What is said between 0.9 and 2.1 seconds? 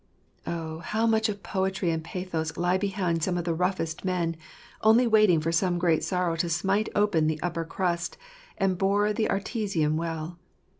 much of poetry and